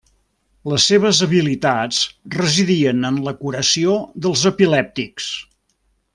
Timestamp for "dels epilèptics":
4.27-5.29